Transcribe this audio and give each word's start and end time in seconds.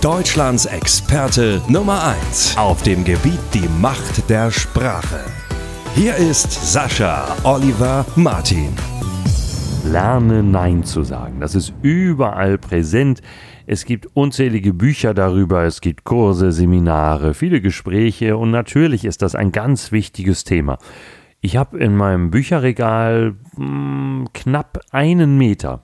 Deutschlands 0.00 0.64
Experte 0.64 1.60
Nummer 1.68 2.14
1 2.30 2.56
auf 2.56 2.82
dem 2.82 3.04
Gebiet 3.04 3.38
die 3.52 3.68
Macht 3.82 4.30
der 4.30 4.50
Sprache. 4.50 5.20
Hier 5.94 6.16
ist 6.16 6.50
Sascha 6.72 7.36
Oliver 7.44 8.06
Martin. 8.16 8.72
Lerne 9.84 10.42
Nein 10.42 10.84
zu 10.84 11.02
sagen. 11.02 11.40
Das 11.40 11.54
ist 11.54 11.74
überall 11.82 12.56
präsent. 12.56 13.20
Es 13.66 13.84
gibt 13.84 14.08
unzählige 14.14 14.72
Bücher 14.72 15.12
darüber, 15.12 15.64
es 15.64 15.82
gibt 15.82 16.04
Kurse, 16.04 16.50
Seminare, 16.50 17.34
viele 17.34 17.60
Gespräche 17.60 18.38
und 18.38 18.50
natürlich 18.50 19.04
ist 19.04 19.20
das 19.20 19.34
ein 19.34 19.52
ganz 19.52 19.92
wichtiges 19.92 20.44
Thema. 20.44 20.78
Ich 21.42 21.58
habe 21.58 21.78
in 21.78 21.94
meinem 21.94 22.30
Bücherregal 22.30 23.34
mh, 23.54 23.66
hm, 23.66 24.28
knapp 24.32 24.80
einen 24.92 25.36
Meter 25.36 25.82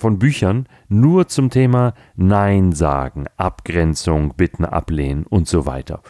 von 0.00 0.18
Büchern 0.18 0.66
nur 0.88 1.28
zum 1.28 1.50
Thema 1.50 1.94
Nein 2.16 2.72
sagen, 2.72 3.26
Abgrenzung, 3.36 4.34
Bitten 4.36 4.64
ablehnen 4.64 5.24
und 5.24 5.46
so 5.46 5.66
weiter. 5.66 6.02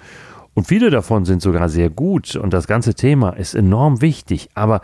Und 0.54 0.66
viele 0.66 0.90
davon 0.90 1.24
sind 1.24 1.42
sogar 1.42 1.68
sehr 1.68 1.90
gut 1.90 2.36
und 2.36 2.52
das 2.52 2.66
ganze 2.66 2.94
Thema 2.94 3.30
ist 3.30 3.54
enorm 3.54 4.00
wichtig. 4.00 4.50
Aber 4.54 4.80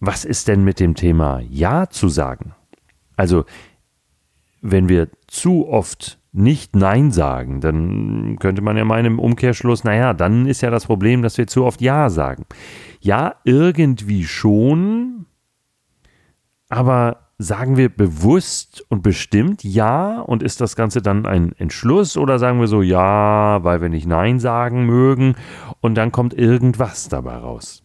was 0.00 0.24
ist 0.24 0.48
denn 0.48 0.64
mit 0.64 0.80
dem 0.80 0.94
Thema 0.94 1.40
Ja 1.48 1.88
zu 1.88 2.08
sagen? 2.08 2.54
Also, 3.16 3.44
wenn 4.60 4.88
wir 4.88 5.08
zu 5.26 5.68
oft 5.68 6.18
nicht 6.32 6.76
Nein 6.76 7.10
sagen, 7.10 7.60
dann 7.60 8.38
könnte 8.38 8.62
man 8.62 8.76
ja 8.76 8.84
meinen 8.84 9.06
im 9.06 9.18
Umkehrschluss, 9.18 9.82
naja, 9.82 10.14
dann 10.14 10.46
ist 10.46 10.60
ja 10.60 10.70
das 10.70 10.86
Problem, 10.86 11.22
dass 11.22 11.38
wir 11.38 11.46
zu 11.46 11.64
oft 11.64 11.80
Ja 11.80 12.10
sagen. 12.10 12.44
Ja, 13.00 13.36
irgendwie 13.44 14.24
schon, 14.24 15.26
aber 16.68 17.27
sagen 17.38 17.76
wir 17.76 17.88
bewusst 17.88 18.84
und 18.88 19.02
bestimmt 19.02 19.62
Ja 19.62 20.20
und 20.20 20.42
ist 20.42 20.60
das 20.60 20.74
Ganze 20.74 21.00
dann 21.00 21.24
ein 21.24 21.52
Entschluss 21.52 22.16
oder 22.16 22.40
sagen 22.40 22.58
wir 22.58 22.66
so 22.66 22.82
Ja, 22.82 23.62
weil 23.62 23.80
wir 23.80 23.88
nicht 23.88 24.06
Nein 24.06 24.40
sagen 24.40 24.84
mögen 24.86 25.36
und 25.80 25.94
dann 25.94 26.10
kommt 26.10 26.34
irgendwas 26.34 27.08
dabei 27.08 27.36
raus? 27.36 27.84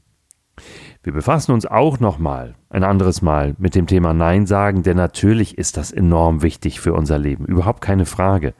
Wir 1.04 1.14
befassen 1.14 1.52
uns 1.52 1.66
auch 1.66 2.00
nochmal, 2.00 2.56
ein 2.70 2.84
anderes 2.84 3.22
Mal, 3.22 3.56
mit 3.60 3.76
dem 3.76 3.88
Thema 3.88 4.14
Nein 4.14 4.48
sagen, 4.48 4.84
denn 4.84 4.98
natürlich 4.98 5.58
ist 5.58 5.78
das 5.78 5.92
enorm 5.92 6.42
wichtig 6.42 6.80
für 6.80 6.94
unser 6.94 7.20
Leben, 7.20 7.45
überhaupt 7.45 7.82
keine 7.82 8.06
Frage. 8.06 8.54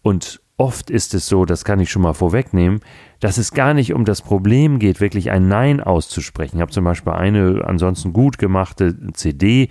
Und 0.00 0.40
oft 0.56 0.90
ist 0.90 1.12
es 1.12 1.26
so, 1.26 1.44
das 1.44 1.64
kann 1.64 1.80
ich 1.80 1.90
schon 1.90 2.02
mal 2.02 2.14
vorwegnehmen, 2.14 2.80
dass 3.20 3.36
es 3.36 3.52
gar 3.52 3.74
nicht 3.74 3.92
um 3.92 4.04
das 4.04 4.22
Problem 4.22 4.78
geht, 4.78 5.00
wirklich 5.00 5.30
ein 5.30 5.48
Nein 5.48 5.80
auszusprechen. 5.80 6.56
Ich 6.56 6.62
habe 6.62 6.72
zum 6.72 6.84
Beispiel 6.84 7.12
eine 7.12 7.62
ansonsten 7.64 8.12
gut 8.12 8.38
gemachte 8.38 8.96
CD, 9.12 9.68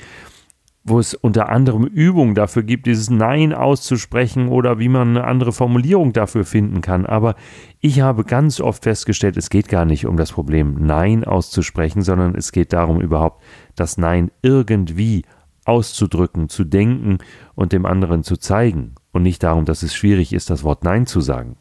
wo 0.83 0.99
es 0.99 1.13
unter 1.13 1.49
anderem 1.49 1.85
Übungen 1.85 2.33
dafür 2.33 2.63
gibt, 2.63 2.87
dieses 2.87 3.09
Nein 3.09 3.53
auszusprechen 3.53 4.47
oder 4.49 4.79
wie 4.79 4.89
man 4.89 5.09
eine 5.09 5.25
andere 5.25 5.51
Formulierung 5.51 6.11
dafür 6.11 6.43
finden 6.43 6.81
kann. 6.81 7.05
Aber 7.05 7.35
ich 7.79 8.01
habe 8.01 8.23
ganz 8.23 8.59
oft 8.59 8.83
festgestellt, 8.83 9.37
es 9.37 9.49
geht 9.49 9.69
gar 9.69 9.85
nicht 9.85 10.05
um 10.07 10.17
das 10.17 10.31
Problem 10.31 10.75
Nein 10.79 11.23
auszusprechen, 11.23 12.01
sondern 12.01 12.35
es 12.35 12.51
geht 12.51 12.73
darum, 12.73 12.99
überhaupt 12.99 13.43
das 13.75 13.97
Nein 13.97 14.31
irgendwie 14.41 15.23
auszudrücken, 15.65 16.49
zu 16.49 16.63
denken 16.63 17.19
und 17.53 17.73
dem 17.73 17.85
anderen 17.85 18.23
zu 18.23 18.37
zeigen. 18.37 18.95
Und 19.11 19.21
nicht 19.23 19.43
darum, 19.43 19.65
dass 19.65 19.83
es 19.83 19.93
schwierig 19.93 20.33
ist, 20.33 20.49
das 20.49 20.63
Wort 20.63 20.83
Nein 20.83 21.05
zu 21.05 21.21
sagen 21.21 21.57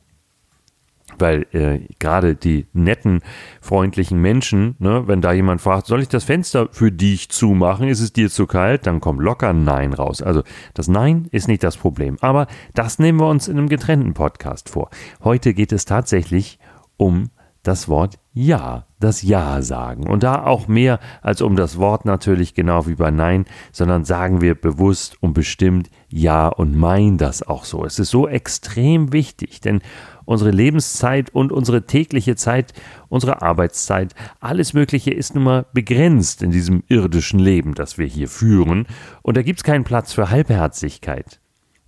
weil 1.21 1.47
äh, 1.53 1.81
gerade 1.99 2.35
die 2.35 2.67
netten, 2.73 3.21
freundlichen 3.61 4.21
Menschen, 4.21 4.77
ne, 4.79 5.07
wenn 5.07 5.21
da 5.21 5.33
jemand 5.33 5.61
fragt, 5.61 5.87
soll 5.87 6.01
ich 6.01 6.09
das 6.09 6.25
Fenster 6.25 6.69
für 6.73 6.93
dich 6.93 7.29
zumachen, 7.29 7.89
ist 7.89 8.01
es 8.01 8.13
dir 8.13 8.31
zu 8.31 8.47
kalt, 8.47 8.87
dann 8.87 9.01
kommt 9.01 9.21
locker 9.21 9.53
Nein 9.53 9.93
raus. 9.93 10.23
Also 10.23 10.43
das 10.75 10.89
Nein 10.89 11.29
ist 11.31 11.49
nicht 11.49 11.63
das 11.63 11.77
Problem. 11.77 12.17
Aber 12.21 12.47
das 12.75 12.99
nehmen 12.99 13.21
wir 13.21 13.29
uns 13.29 13.49
in 13.49 13.59
einem 13.59 13.69
getrennten 13.69 14.15
Podcast 14.15 14.69
vor. 14.69 14.91
Heute 15.23 15.55
geht 15.55 15.73
es 15.73 15.85
tatsächlich 15.85 16.59
um 16.97 17.31
das 17.63 17.89
Wort 17.89 18.19
Ja, 18.33 18.87
das 19.01 19.23
Ja 19.23 19.61
sagen. 19.63 20.09
Und 20.09 20.23
da 20.23 20.45
auch 20.45 20.69
mehr 20.69 20.99
als 21.23 21.43
um 21.43 21.57
das 21.57 21.79
Wort 21.79 22.05
natürlich 22.05 22.55
genau 22.55 22.87
wie 22.87 22.95
bei 22.95 23.11
Nein, 23.11 23.45
sondern 23.73 24.05
sagen 24.05 24.41
wir 24.41 24.55
bewusst 24.55 25.17
und 25.21 25.35
bestimmt 25.35 25.91
Ja 26.09 26.49
und 26.49 26.77
meinen 26.77 27.19
das 27.19 27.43
auch 27.43 27.65
so. 27.65 27.85
Es 27.85 27.99
ist 27.99 28.11
so 28.11 28.29
extrem 28.29 29.13
wichtig, 29.13 29.61
denn 29.61 29.81
unsere 30.25 30.53
Lebenszeit 30.53 31.31
und 31.31 31.51
unsere 31.51 31.87
tägliche 31.87 32.37
Zeit, 32.37 32.73
unsere 33.09 33.43
Arbeitszeit, 33.43 34.15
alles 34.39 34.73
Mögliche 34.73 35.11
ist 35.11 35.35
nun 35.35 35.45
mal 35.45 35.67
begrenzt 35.73 36.43
in 36.43 36.53
diesem 36.53 36.85
irdischen 36.89 37.41
Leben, 37.41 37.75
das 37.75 37.99
wir 37.99 38.07
hier 38.07 38.29
führen. 38.29 38.87
Und 39.23 39.37
da 39.37 39.43
gibt 39.43 39.59
es 39.59 39.65
keinen 39.65 39.85
Platz 39.85 40.13
für 40.13 40.31
Halbherzigkeit. 40.31 41.41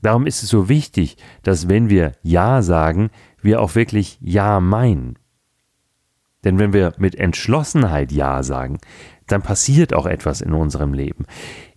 Darum 0.03 0.27
ist 0.27 0.43
es 0.43 0.49
so 0.49 0.69
wichtig, 0.69 1.17
dass 1.45 1.69
wenn 1.69 1.89
wir 1.89 2.13
Ja 2.23 2.63
sagen, 2.63 3.11
wir 3.41 3.61
auch 3.61 3.77
wirklich 3.77 4.19
Ja 4.21 4.61
meinen. 4.61 5.17
Denn 6.45 6.59
wenn 6.59 6.73
wir 6.73 6.93
mit 6.99 7.15
Entschlossenheit 7.15 8.13
Ja 8.13 8.43
sagen, 8.43 8.79
dann 9.27 9.43
passiert 9.43 9.95
auch 9.95 10.07
etwas 10.07 10.41
in 10.41 10.53
unserem 10.53 10.93
Leben. 10.93 11.27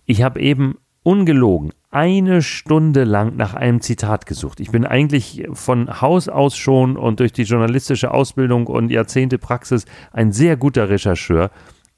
Ich 0.04 0.22
habe 0.22 0.40
eben 0.40 0.76
ungelogen 1.02 1.72
eine 1.92 2.42
Stunde 2.42 3.04
lang 3.04 3.36
nach 3.36 3.54
einem 3.54 3.80
Zitat 3.80 4.26
gesucht. 4.26 4.60
Ich 4.60 4.70
bin 4.70 4.84
eigentlich 4.84 5.46
von 5.52 6.00
Haus 6.00 6.28
aus 6.28 6.56
schon 6.56 6.96
und 6.96 7.20
durch 7.20 7.32
die 7.32 7.44
journalistische 7.44 8.12
Ausbildung 8.12 8.66
und 8.66 8.90
Jahrzehnte 8.90 9.38
Praxis 9.38 9.86
ein 10.12 10.32
sehr 10.32 10.56
guter 10.56 10.90
Rechercheur. 10.90 11.50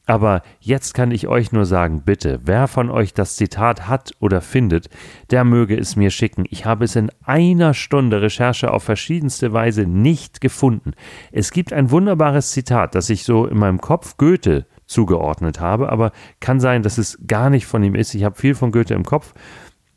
Aber 0.09 0.41
jetzt 0.59 0.95
kann 0.95 1.11
ich 1.11 1.29
euch 1.29 1.53
nur 1.53 1.67
sagen, 1.67 2.01
bitte, 2.03 2.41
wer 2.43 2.67
von 2.67 2.91
euch 2.91 3.13
das 3.13 3.37
Zitat 3.37 3.89
hat 3.89 4.13
oder 4.21 4.41
findet, 4.41 4.89
der 5.31 5.45
möge 5.45 5.77
es 5.79 5.97
mir 5.97 6.09
schicken. 6.09 6.47
Ich 6.49 6.65
habe 6.65 6.87
es 6.87 6.97
in 6.97 7.11
einer 7.25 7.75
Stunde 7.75 8.23
Recherche 8.23 8.73
auf 8.73 8.83
verschiedenste 8.83 9.53
Weise 9.53 9.83
nicht 9.83 10.41
gefunden. 10.41 10.95
Es 11.31 11.51
gibt 11.51 11.75
ein 11.75 11.91
wunderbares 11.91 12.53
Zitat, 12.53 12.95
das 12.95 13.11
ich 13.11 13.25
so 13.25 13.45
in 13.45 13.59
meinem 13.59 13.83
Kopf 13.83 14.17
Goethe 14.17 14.65
zugeordnet 14.87 15.61
habe, 15.61 15.93
aber 15.93 16.13
kann 16.41 16.59
sein, 16.59 16.83
dass 16.83 16.97
es 16.97 17.19
gar 17.27 17.51
nicht 17.51 17.67
von 17.67 17.83
ihm 17.83 17.95
ist. 17.95 18.15
Ich 18.15 18.25
habe 18.25 18.35
viel 18.35 18.55
von 18.55 18.73
Goethe 18.73 18.95
im 18.95 19.05
Kopf, 19.05 19.35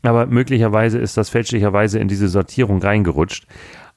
aber 0.02 0.26
möglicherweise 0.26 1.00
ist 1.00 1.16
das 1.16 1.30
fälschlicherweise 1.30 2.00
in 2.00 2.10
diese 2.10 2.28
Sortierung 2.28 2.82
reingerutscht. 2.82 3.48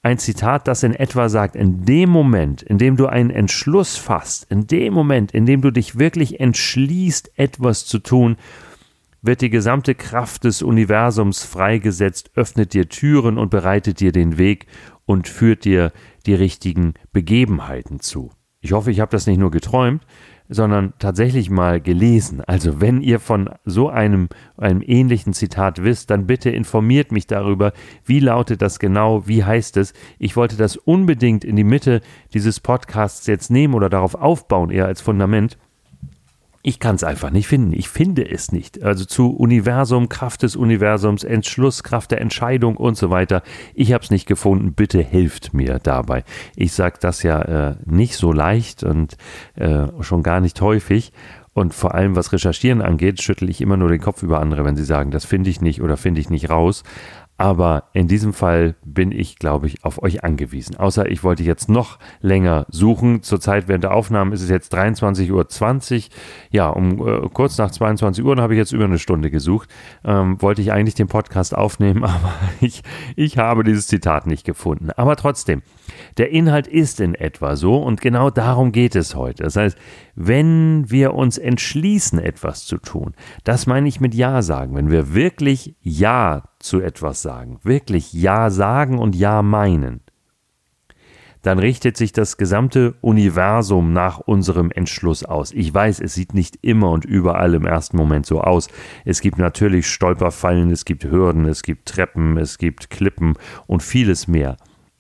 Ein 0.05 0.19
Zitat, 0.19 0.69
das 0.69 0.83
in 0.83 0.95
etwa 0.95 1.31
sagt, 1.31 1.57
in 1.57 1.87
dem 1.87 2.11
Moment, 2.11 2.61
in 2.61 2.77
dem 2.77 2.99
du 2.99 3.07
einen 3.07 3.31
Entschluss 3.31 3.97
fasst, 3.97 4.45
in 4.51 4.67
dem 4.67 4.93
Moment, 4.93 5.33
in 5.33 5.47
dem 5.47 5.63
du 5.63 5.71
dich 5.71 5.99
wirklich 5.99 6.41
entschließt, 6.41 7.39
etwas 7.39 7.87
zu 7.87 8.01
tun, 8.01 8.37
wird 9.23 9.41
die 9.41 9.49
gesamte 9.49 9.95
Kraft 9.95 10.45
des 10.45 10.61
Universums 10.61 11.43
freigesetzt, 11.43 12.33
öffnet 12.35 12.75
dir 12.75 12.91
Türen 12.91 13.39
und 13.39 13.49
bereitet 13.49 13.99
dir 13.99 14.13
den 14.13 14.37
Weg 14.37 14.67
und 15.07 15.27
führt 15.27 15.65
dir 15.65 15.91
die 16.27 16.35
richtigen 16.35 16.93
Begebenheiten 17.15 17.99
zu. 17.99 18.31
Ich 18.61 18.73
hoffe, 18.73 18.91
ich 18.91 19.01
habe 19.01 19.11
das 19.11 19.27
nicht 19.27 19.39
nur 19.39 19.51
geträumt, 19.51 20.07
sondern 20.49 20.93
tatsächlich 20.99 21.51
mal 21.51 21.81
gelesen. 21.81 22.43
Also 22.47 22.81
wenn 22.81 23.01
ihr 23.01 23.19
von 23.19 23.51
so 23.65 23.89
einem, 23.89 24.29
einem 24.57 24.83
ähnlichen 24.85 25.33
Zitat 25.33 25.83
wisst, 25.83 26.11
dann 26.11 26.27
bitte 26.27 26.51
informiert 26.51 27.13
mich 27.13 27.27
darüber, 27.27 27.73
wie 28.05 28.21
lautet 28.21 28.61
das 28.61 28.79
genau, 28.79 29.27
wie 29.27 29.45
heißt 29.45 29.77
es. 29.79 29.95
Ich 30.19 30.37
wollte 30.37 30.57
das 30.57 30.77
unbedingt 30.77 31.45
in 31.45 31.57
die 31.57 31.65
Mitte 31.65 32.01
dieses 32.35 32.61
Podcasts 32.61 33.27
jetzt 33.27 33.51
nehmen 33.51 33.75
oder 33.75 33.89
darauf 33.89 34.15
aufbauen, 34.15 34.71
eher 34.71 34.87
als 34.87 35.01
Fundament. 35.01 35.57
Ich 36.67 36.81
kann 36.81 36.95
es 36.95 37.05
einfach 37.05 37.31
nicht 37.31 37.47
finden. 37.47 37.75
Ich 37.75 37.91
finde 37.91 38.27
es 38.27 38.51
nicht. 38.51 38.83
Also 38.83 39.05
zu 39.05 39.37
Universum, 39.37 40.09
Kraft 40.09 40.43
des 40.43 40.57
Universums, 40.57 41.23
Entschluss, 41.23 41.83
Kraft 41.83 42.11
der 42.11 42.23
Entscheidung 42.23 42.79
und 42.79 42.97
so 42.97 43.11
weiter. 43.11 43.43
Ich 43.75 43.93
habe 43.93 44.03
es 44.03 44.11
nicht 44.11 44.25
gefunden. 44.25 44.73
Bitte 44.73 45.03
helft 45.03 45.53
mir 45.53 45.79
dabei. 45.79 46.25
Ich 46.57 46.73
sage 46.73 46.97
das 46.99 47.23
ja 47.23 47.43
äh, 47.43 47.77
nicht 47.85 48.17
so 48.17 48.33
leicht 48.33 48.83
und 48.83 49.19
äh, 49.57 49.89
schon 50.01 50.23
gar 50.23 50.41
nicht 50.41 50.59
häufig. 50.63 51.13
Und 51.53 51.75
vor 51.75 51.95
allem, 51.95 52.17
was 52.17 52.33
Recherchieren 52.33 52.81
angeht, 52.81 53.21
schüttel 53.21 53.51
ich 53.51 53.61
immer 53.61 53.77
nur 53.77 53.91
den 53.91 54.01
Kopf 54.01 54.23
über 54.23 54.41
andere, 54.41 54.65
wenn 54.65 54.75
sie 54.75 54.85
sagen, 54.85 55.11
das 55.11 55.27
finde 55.27 55.51
ich 55.51 55.61
nicht 55.61 55.83
oder 55.83 55.99
finde 55.99 56.23
ich 56.23 56.31
nicht 56.31 56.49
raus. 56.49 56.83
Aber 57.37 57.85
in 57.93 58.07
diesem 58.07 58.33
Fall 58.33 58.77
bin 58.85 59.11
ich, 59.11 59.39
glaube 59.39 59.67
ich, 59.67 59.85
auf 59.85 60.01
euch 60.03 60.23
angewiesen. 60.23 60.77
Außer 60.77 61.11
ich 61.11 61.25
wollte 61.25 61.43
jetzt 61.43 61.69
noch 61.69 61.99
länger 62.21 62.65
suchen. 62.69 63.23
Zurzeit 63.23 63.67
während 63.67 63.83
der 63.83 63.93
Aufnahmen 63.93 64.33
ist 64.33 64.43
es 64.43 64.51
jetzt 64.51 64.73
23.20 64.73 65.33
Uhr. 65.33 66.11
Ja, 66.51 66.69
um 66.69 67.07
äh, 67.07 67.29
kurz 67.33 67.59
nach 67.59 67.73
22 67.73 68.25
Uhr 68.25 68.37
habe 68.37 68.55
ich 68.55 68.59
jetzt 68.59 68.73
über 68.73 68.85
eine 68.85 69.01
Stunde 69.01 69.33
gesucht. 69.33 69.69
Ähm, 70.05 70.41
wollte 70.41 70.63
ich 70.63 70.71
eigentlich 70.71 70.95
den 70.95 71.09
Podcast 71.09 71.57
aufnehmen, 71.57 72.05
aber 72.05 72.33
ich, 72.61 72.83
ich 73.17 73.37
habe 73.37 73.65
dieses 73.65 73.89
Zitat 73.89 74.29
nicht 74.29 74.47
gefunden. 74.47 74.91
Aber 74.97 75.17
trotzdem, 75.17 75.63
der 76.19 76.31
Inhalt 76.31 76.69
ist 76.69 77.01
in 77.01 77.17
etwa 77.17 77.57
so 77.57 77.83
und 77.83 78.01
genau 78.01 78.31
darum 78.31 78.71
geht 78.71 78.95
es 78.95 79.17
heute. 79.17 79.43
Das 79.43 79.57
heißt, 79.57 79.77
wenn 80.15 80.89
wir 80.89 81.15
uns 81.15 81.39
entschließen, 81.39 82.21
etwas 82.21 82.65
zu 82.65 82.79
tun, 82.79 83.15
das 83.43 83.67
meine 83.67 83.89
ich 83.89 84.01
mit 84.01 84.15
Ja 84.15 84.43
sagen, 84.43 84.77
wenn 84.77 84.93
wir 84.93 85.15
wirklich 85.15 85.75
Ja 85.83 86.45
zu 86.65 86.81
etwas 86.81 87.23
sagen, 87.23 87.59
wirklich 87.63 88.13
Ja 88.13 88.51
sagen 88.51 88.99
und 88.99 89.15
Ja 89.15 89.43
meinen, 89.43 90.01
dann 91.45 91.59
richtet 91.59 91.99
sich 91.99 92.13
das 92.13 92.39
gesamte 92.39 92.95
Universum 93.03 93.93
nach 93.93 94.19
unserem 94.19 94.71
Entschluss 94.71 95.25
aus. 95.25 95.53
Ich 95.53 95.73
weiß, 95.73 96.01
es 96.01 96.15
sieht 96.15 96.33
nicht 96.33 96.59
immer 96.63 96.91
und 96.91 97.05
überall 97.05 97.53
im 97.53 97.67
ersten 97.67 97.99
Moment 97.99 98.25
so 98.25 98.41
aus. 98.41 98.69
Es 99.05 99.21
gibt 99.21 99.37
natürlich 99.37 99.87
Stolperfallen, 99.87 100.71
es 100.71 100.87
gibt 100.87 101.05
Hürden, 101.05 101.45
es 101.45 101.63
gibt 101.63 101.87
Treppen, 101.87 102.39
es 102.39 102.57
gibt 102.57 102.89
Klippen 102.89 103.35
und 103.67 103.83
vieles 103.83 104.27
mehr. 104.27 104.57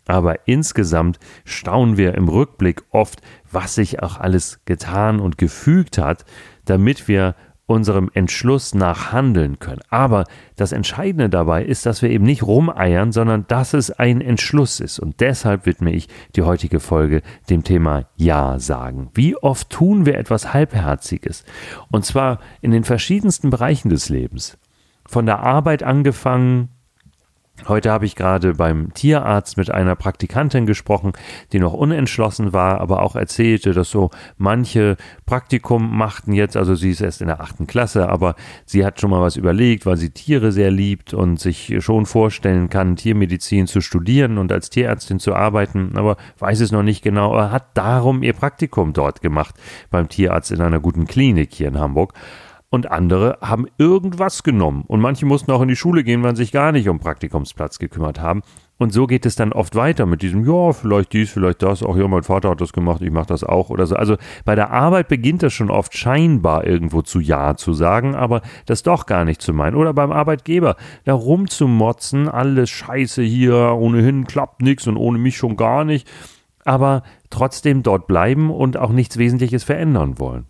Aber 0.06 0.46
insgesamt 0.46 1.18
staunen 1.46 1.96
wir 1.96 2.14
im 2.14 2.28
Rückblick 2.28 2.82
oft, 2.90 3.22
was 3.50 3.74
sich 3.74 4.02
auch 4.02 4.20
alles 4.20 4.60
getan 4.66 5.20
und 5.20 5.38
gefügt 5.38 5.96
hat, 5.96 6.26
damit 6.66 7.08
wir 7.08 7.34
unserem 7.66 8.10
Entschluss 8.12 8.74
nach 8.74 9.12
handeln 9.12 9.58
können. 9.58 9.80
Aber 9.88 10.24
das 10.56 10.72
Entscheidende 10.72 11.30
dabei 11.30 11.64
ist, 11.64 11.86
dass 11.86 12.02
wir 12.02 12.10
eben 12.10 12.24
nicht 12.24 12.42
rumeiern, 12.42 13.10
sondern 13.12 13.46
dass 13.46 13.72
es 13.72 13.90
ein 13.90 14.20
Entschluss 14.20 14.80
ist. 14.80 14.98
Und 14.98 15.20
deshalb 15.20 15.64
widme 15.64 15.92
ich 15.92 16.08
die 16.36 16.42
heutige 16.42 16.80
Folge 16.80 17.22
dem 17.48 17.64
Thema 17.64 18.06
Ja 18.16 18.58
sagen. 18.58 19.10
Wie 19.14 19.36
oft 19.36 19.70
tun 19.70 20.04
wir 20.04 20.18
etwas 20.18 20.52
Halbherziges? 20.52 21.44
Und 21.90 22.04
zwar 22.04 22.40
in 22.60 22.70
den 22.70 22.84
verschiedensten 22.84 23.50
Bereichen 23.50 23.88
des 23.88 24.08
Lebens. 24.10 24.58
Von 25.06 25.26
der 25.26 25.40
Arbeit 25.40 25.82
angefangen, 25.82 26.68
Heute 27.68 27.92
habe 27.92 28.04
ich 28.04 28.16
gerade 28.16 28.54
beim 28.54 28.92
Tierarzt 28.94 29.56
mit 29.56 29.70
einer 29.70 29.94
Praktikantin 29.94 30.66
gesprochen, 30.66 31.12
die 31.52 31.60
noch 31.60 31.72
unentschlossen 31.72 32.52
war, 32.52 32.80
aber 32.80 33.00
auch 33.00 33.14
erzählte, 33.14 33.72
dass 33.72 33.90
so 33.90 34.10
manche 34.36 34.96
Praktikum 35.24 35.96
machten 35.96 36.32
jetzt, 36.32 36.56
also 36.56 36.74
sie 36.74 36.90
ist 36.90 37.00
erst 37.00 37.20
in 37.20 37.28
der 37.28 37.40
achten 37.40 37.68
Klasse, 37.68 38.08
aber 38.08 38.34
sie 38.66 38.84
hat 38.84 39.00
schon 39.00 39.10
mal 39.10 39.22
was 39.22 39.36
überlegt, 39.36 39.86
weil 39.86 39.96
sie 39.96 40.10
Tiere 40.10 40.50
sehr 40.50 40.72
liebt 40.72 41.14
und 41.14 41.38
sich 41.38 41.72
schon 41.78 42.06
vorstellen 42.06 42.70
kann, 42.70 42.96
Tiermedizin 42.96 43.68
zu 43.68 43.80
studieren 43.80 44.36
und 44.36 44.50
als 44.50 44.68
Tierärztin 44.68 45.20
zu 45.20 45.32
arbeiten, 45.32 45.92
aber 45.94 46.16
weiß 46.40 46.60
es 46.60 46.72
noch 46.72 46.82
nicht 46.82 47.02
genau, 47.02 47.38
hat 47.38 47.68
darum 47.74 48.24
ihr 48.24 48.32
Praktikum 48.32 48.92
dort 48.92 49.22
gemacht 49.22 49.54
beim 49.90 50.08
Tierarzt 50.08 50.50
in 50.50 50.60
einer 50.60 50.80
guten 50.80 51.06
Klinik 51.06 51.54
hier 51.54 51.68
in 51.68 51.78
Hamburg 51.78 52.14
und 52.74 52.90
andere 52.90 53.38
haben 53.40 53.66
irgendwas 53.78 54.42
genommen. 54.42 54.84
Und 54.86 55.00
manche 55.00 55.26
mussten 55.26 55.52
auch 55.52 55.62
in 55.62 55.68
die 55.68 55.76
Schule 55.76 56.02
gehen, 56.02 56.22
weil 56.22 56.34
sie 56.36 56.42
sich 56.42 56.52
gar 56.52 56.72
nicht 56.72 56.88
um 56.88 56.98
Praktikumsplatz 56.98 57.78
gekümmert 57.78 58.20
haben. 58.20 58.42
Und 58.76 58.92
so 58.92 59.06
geht 59.06 59.24
es 59.24 59.36
dann 59.36 59.52
oft 59.52 59.76
weiter 59.76 60.04
mit 60.04 60.22
diesem, 60.22 60.44
ja, 60.44 60.72
vielleicht 60.72 61.12
dies, 61.12 61.30
vielleicht 61.30 61.62
das, 61.62 61.84
auch 61.84 61.96
ja, 61.96 62.08
mein 62.08 62.24
Vater 62.24 62.50
hat 62.50 62.60
das 62.60 62.72
gemacht, 62.72 63.00
ich 63.02 63.12
mache 63.12 63.28
das 63.28 63.44
auch 63.44 63.70
oder 63.70 63.86
so. 63.86 63.94
Also 63.94 64.16
bei 64.44 64.56
der 64.56 64.72
Arbeit 64.72 65.06
beginnt 65.06 65.44
das 65.44 65.52
schon 65.52 65.70
oft 65.70 65.96
scheinbar 65.96 66.66
irgendwo 66.66 67.00
zu 67.02 67.20
Ja 67.20 67.56
zu 67.56 67.72
sagen, 67.72 68.16
aber 68.16 68.42
das 68.66 68.82
doch 68.82 69.06
gar 69.06 69.24
nicht 69.24 69.40
zu 69.40 69.52
meinen. 69.52 69.76
Oder 69.76 69.94
beim 69.94 70.10
Arbeitgeber, 70.10 70.74
da 71.04 71.14
rumzumotzen, 71.14 72.28
alles 72.28 72.68
scheiße 72.70 73.22
hier, 73.22 73.76
ohnehin 73.78 74.26
klappt 74.26 74.60
nichts 74.60 74.88
und 74.88 74.96
ohne 74.96 75.18
mich 75.18 75.36
schon 75.36 75.56
gar 75.56 75.84
nicht, 75.84 76.10
aber 76.64 77.04
trotzdem 77.30 77.84
dort 77.84 78.08
bleiben 78.08 78.50
und 78.50 78.76
auch 78.76 78.90
nichts 78.90 79.16
Wesentliches 79.16 79.62
verändern 79.62 80.18
wollen 80.18 80.46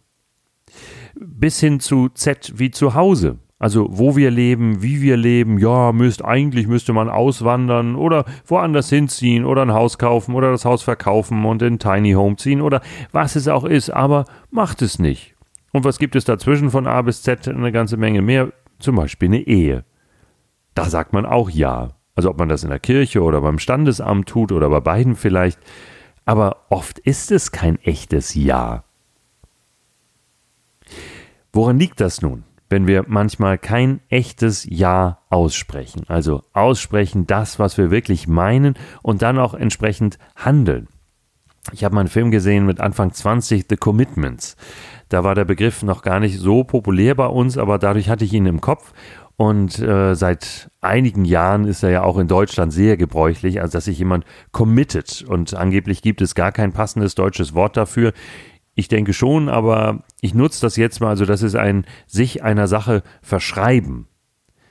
bis 1.14 1.60
hin 1.60 1.80
zu 1.80 2.08
Z 2.08 2.52
wie 2.56 2.70
zu 2.70 2.94
Hause. 2.94 3.38
Also 3.58 3.86
wo 3.90 4.16
wir 4.16 4.30
leben, 4.30 4.82
wie 4.82 5.00
wir 5.00 5.16
leben, 5.16 5.58
ja, 5.58 5.92
müsst, 5.92 6.24
eigentlich 6.24 6.66
müsste 6.66 6.92
man 6.92 7.08
auswandern 7.08 7.96
oder 7.96 8.24
woanders 8.46 8.90
hinziehen 8.90 9.44
oder 9.44 9.62
ein 9.62 9.72
Haus 9.72 9.96
kaufen 9.96 10.34
oder 10.34 10.50
das 10.50 10.64
Haus 10.64 10.82
verkaufen 10.82 11.44
und 11.44 11.62
in 11.62 11.78
Tiny 11.78 12.12
Home 12.12 12.36
ziehen 12.36 12.60
oder 12.60 12.82
was 13.12 13.36
es 13.36 13.48
auch 13.48 13.64
ist, 13.64 13.90
aber 13.90 14.24
macht 14.50 14.82
es 14.82 14.98
nicht. 14.98 15.34
Und 15.72 15.84
was 15.84 15.98
gibt 15.98 16.14
es 16.14 16.24
dazwischen 16.24 16.70
von 16.70 16.86
A 16.86 17.00
bis 17.02 17.22
Z? 17.22 17.48
Eine 17.48 17.72
ganze 17.72 17.96
Menge 17.96 18.22
mehr, 18.22 18.52
zum 18.80 18.96
Beispiel 18.96 19.28
eine 19.28 19.40
Ehe. 19.40 19.84
Da 20.74 20.84
sagt 20.84 21.12
man 21.12 21.24
auch 21.24 21.48
Ja. 21.48 21.96
Also 22.16 22.30
ob 22.30 22.38
man 22.38 22.48
das 22.48 22.62
in 22.62 22.70
der 22.70 22.78
Kirche 22.78 23.22
oder 23.22 23.40
beim 23.40 23.58
Standesamt 23.58 24.28
tut 24.28 24.52
oder 24.52 24.68
bei 24.68 24.80
beiden 24.80 25.16
vielleicht. 25.16 25.58
Aber 26.24 26.66
oft 26.70 26.98
ist 26.98 27.32
es 27.32 27.50
kein 27.50 27.78
echtes 27.80 28.34
Ja. 28.34 28.84
Woran 31.54 31.78
liegt 31.78 32.00
das 32.00 32.20
nun, 32.20 32.42
wenn 32.68 32.88
wir 32.88 33.04
manchmal 33.06 33.58
kein 33.58 34.00
echtes 34.08 34.66
Ja 34.68 35.20
aussprechen? 35.30 36.02
Also 36.08 36.42
aussprechen 36.52 37.28
das, 37.28 37.60
was 37.60 37.78
wir 37.78 37.92
wirklich 37.92 38.26
meinen 38.26 38.74
und 39.02 39.22
dann 39.22 39.38
auch 39.38 39.54
entsprechend 39.54 40.18
handeln. 40.34 40.88
Ich 41.70 41.84
habe 41.84 41.94
mal 41.94 42.00
einen 42.00 42.10
Film 42.10 42.32
gesehen 42.32 42.66
mit 42.66 42.80
Anfang 42.80 43.12
20, 43.12 43.66
The 43.70 43.76
Commitments. 43.76 44.56
Da 45.08 45.22
war 45.22 45.36
der 45.36 45.44
Begriff 45.44 45.84
noch 45.84 46.02
gar 46.02 46.18
nicht 46.18 46.40
so 46.40 46.64
populär 46.64 47.14
bei 47.14 47.26
uns, 47.26 47.56
aber 47.56 47.78
dadurch 47.78 48.08
hatte 48.08 48.24
ich 48.24 48.32
ihn 48.32 48.46
im 48.46 48.60
Kopf. 48.60 48.92
Und 49.36 49.78
äh, 49.78 50.14
seit 50.14 50.70
einigen 50.80 51.24
Jahren 51.24 51.66
ist 51.66 51.84
er 51.84 51.90
ja 51.90 52.02
auch 52.02 52.18
in 52.18 52.28
Deutschland 52.28 52.72
sehr 52.72 52.96
gebräuchlich, 52.96 53.60
als 53.60 53.72
dass 53.72 53.84
sich 53.84 53.98
jemand 53.98 54.24
committet. 54.50 55.24
Und 55.26 55.54
angeblich 55.54 56.02
gibt 56.02 56.20
es 56.20 56.34
gar 56.34 56.50
kein 56.50 56.72
passendes 56.72 57.14
deutsches 57.14 57.54
Wort 57.54 57.76
dafür. 57.76 58.12
Ich 58.74 58.88
denke 58.88 59.12
schon, 59.12 59.48
aber 59.48 60.02
ich 60.20 60.34
nutze 60.34 60.60
das 60.60 60.76
jetzt 60.76 61.00
mal, 61.00 61.08
also 61.08 61.24
das 61.24 61.42
ist 61.42 61.54
ein 61.54 61.86
sich 62.06 62.42
einer 62.42 62.66
Sache 62.66 63.02
verschreiben. 63.22 64.08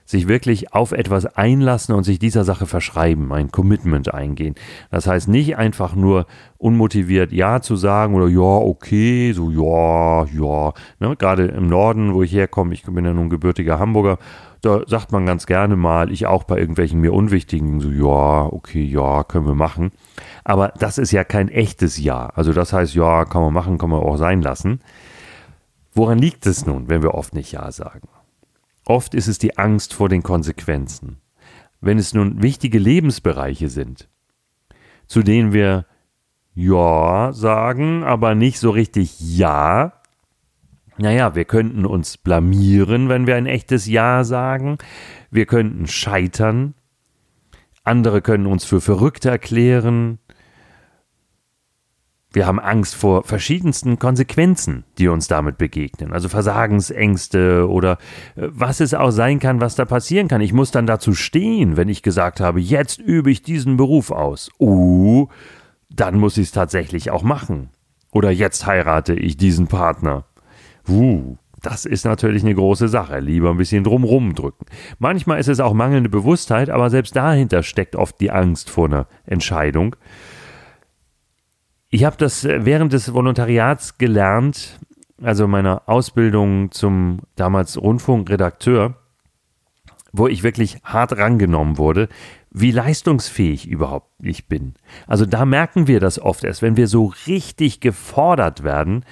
Sich 0.06 0.28
wirklich 0.28 0.74
auf 0.74 0.92
etwas 0.92 1.26
einlassen 1.26 1.96
und 1.96 2.04
sich 2.04 2.20
dieser 2.20 2.44
Sache 2.44 2.66
verschreiben, 2.66 3.32
ein 3.32 3.52
Commitment 3.52 4.14
eingehen. 4.14 4.56
Das 4.92 5.08
heißt 5.08 5.28
nicht 5.28 5.58
einfach 5.58 5.96
nur 5.96 6.26
unmotiviert 6.58 7.32
Ja 7.32 7.62
zu 7.62 7.76
sagen 7.76 8.14
oder 8.16 8.28
ja, 8.28 8.40
okay, 8.40 9.32
so 9.34 9.50
ja, 9.50 10.26
ja. 10.26 10.74
Ne? 11.00 11.16
Gerade 11.16 11.46
im 11.46 11.68
Norden, 11.68 12.14
wo 12.14 12.24
ich 12.24 12.34
herkomme, 12.34 12.74
ich 12.74 12.84
bin 12.84 13.06
ja 13.06 13.14
nun 13.14 13.30
gebürtiger 13.30 13.80
Hamburger, 13.80 14.18
da 14.64 14.82
sagt 14.88 15.12
man 15.12 15.26
ganz 15.26 15.46
gerne 15.46 15.76
mal, 15.76 16.10
ich 16.10 16.26
auch 16.26 16.46
bei 16.46 16.58
irgendwelchen 16.58 17.02
mir 17.02 17.14
unwichtigen, 17.14 17.82
so 17.82 17.90
ja, 17.90 18.46
okay, 18.46 18.84
ja, 18.84 19.26
können 19.26 19.46
wir 19.46 19.56
machen. 19.56 19.92
Aber 20.46 20.70
das 20.80 20.98
ist 20.98 21.12
ja 21.12 21.26
kein 21.26 21.50
echtes 21.50 22.02
Ja. 22.02 22.28
Also 22.28 22.54
das 22.54 22.72
heißt, 22.72 22.96
ja, 22.96 23.26
kann 23.26 23.42
man 23.42 23.54
machen, 23.54 23.78
kann 23.78 23.90
man 23.90 24.00
auch 24.00 24.16
sein 24.16 24.42
lassen. 24.42 24.80
Woran 25.94 26.18
liegt 26.18 26.46
es 26.46 26.66
nun, 26.66 26.88
wenn 26.88 27.04
wir 27.04 27.14
oft 27.14 27.36
nicht 27.36 27.52
Ja 27.52 27.72
sagen? 27.72 28.08
Oft 28.86 29.14
ist 29.14 29.28
es 29.28 29.38
die 29.38 29.58
Angst 29.58 29.94
vor 29.94 30.10
den 30.10 30.24
Konsequenzen. 30.24 31.18
Wenn 31.80 31.98
es 31.98 32.14
nun 32.14 32.42
wichtige 32.42 32.80
Lebensbereiche 32.80 33.70
sind, 33.70 34.10
zu 35.08 35.22
denen 35.22 35.54
wir 35.54 35.86
Ja 36.54 37.32
sagen, 37.34 38.04
aber 38.04 38.36
nicht 38.36 38.60
so 38.60 38.70
richtig 38.70 39.20
Ja, 39.20 40.02
naja, 40.98 41.36
wir 41.36 41.46
könnten 41.46 41.86
uns 41.86 42.18
blamieren, 42.18 43.10
wenn 43.10 43.26
wir 43.26 43.36
ein 43.36 43.48
echtes 43.48 43.88
Ja 43.88 44.24
sagen. 44.24 44.78
Wir 45.32 45.46
könnten 45.46 45.88
scheitern. 45.88 46.76
Andere 47.84 48.22
können 48.22 48.46
uns 48.46 48.64
für 48.64 48.80
verrückt 48.80 49.26
erklären. 49.26 50.20
Wir 52.34 52.48
haben 52.48 52.60
Angst 52.60 52.96
vor 52.96 53.24
verschiedensten 53.24 54.00
Konsequenzen, 54.00 54.86
die 54.98 55.08
uns 55.08 55.28
damit 55.28 55.60
begegnen. 55.60 56.12
Also 56.14 56.30
Versagensängste 56.30 57.70
oder 57.70 58.00
äh, 58.36 58.48
was 58.50 58.80
es 58.80 58.96
auch 58.96 59.12
sein 59.12 59.40
kann, 59.40 59.62
was 59.62 59.76
da 59.76 59.86
passieren 59.86 60.28
kann. 60.28 60.42
Ich 60.42 60.52
muss 60.52 60.72
dann 60.72 60.88
dazu 60.88 61.14
stehen, 61.14 61.78
wenn 61.78 61.90
ich 61.90 62.02
gesagt 62.02 62.40
habe, 62.40 62.60
jetzt 62.60 63.00
übe 63.00 63.30
ich 63.30 63.44
diesen 63.44 63.78
Beruf 63.78 64.10
aus. 64.10 64.50
Uh, 64.60 65.28
dann 65.90 66.18
muss 66.18 66.38
ich 66.38 66.48
es 66.48 66.52
tatsächlich 66.52 67.12
auch 67.12 67.22
machen. 67.22 67.70
Oder 68.12 68.32
jetzt 68.32 68.66
heirate 68.66 69.14
ich 69.14 69.38
diesen 69.38 69.68
Partner. 69.68 70.26
Uh, 70.90 71.38
das 71.62 71.86
ist 71.86 72.04
natürlich 72.04 72.44
eine 72.44 72.56
große 72.56 72.88
Sache. 72.88 73.20
Lieber 73.20 73.52
ein 73.52 73.58
bisschen 73.58 73.84
drumrum 73.84 74.34
drücken. 74.34 74.66
Manchmal 74.98 75.40
ist 75.40 75.48
es 75.50 75.60
auch 75.60 75.74
mangelnde 75.74 76.10
Bewusstheit, 76.10 76.72
aber 76.72 76.90
selbst 76.90 77.16
dahinter 77.16 77.62
steckt 77.62 77.96
oft 77.96 78.20
die 78.20 78.32
Angst 78.32 78.72
vor 78.72 78.88
einer 78.88 79.08
Entscheidung. 79.26 79.96
Ich 81.94 82.06
habe 82.06 82.18
das 82.18 82.44
äh, 82.44 82.66
während 82.66 82.92
des 82.92 83.14
Volontariats 83.14 84.00
gelernt, 84.00 84.80
also 85.22 85.48
meiner 85.48 85.84
Ausbildung 85.86 86.72
zum 86.72 87.20
damals 87.36 87.80
Rundfunkredakteur, 87.80 88.96
wo 90.12 90.28
ich 90.28 90.42
wirklich 90.42 90.80
hart 90.84 91.16
rangenommen 91.16 91.78
wurde, 91.78 92.10
wie 92.50 92.72
leistungsfähig 92.72 93.68
überhaupt 93.68 94.10
ich 94.24 94.48
bin. 94.48 94.74
Also 95.06 95.28
da 95.28 95.46
merken 95.46 95.86
wir 95.86 96.00
das 96.00 96.18
oft 96.18 96.44
erst, 96.44 96.64
wenn 96.64 96.78
wir 96.78 96.88
so 96.88 97.14
richtig 97.28 97.80
gefordert 97.80 98.64
werden, 98.64 99.06